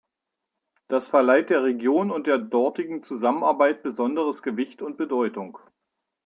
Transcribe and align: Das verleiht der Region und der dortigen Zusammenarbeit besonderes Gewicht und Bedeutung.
Das 0.87 1.09
verleiht 1.09 1.51
der 1.51 1.61
Region 1.61 2.09
und 2.09 2.25
der 2.25 2.39
dortigen 2.39 3.03
Zusammenarbeit 3.03 3.83
besonderes 3.83 4.41
Gewicht 4.41 4.81
und 4.81 4.97
Bedeutung. 4.97 5.59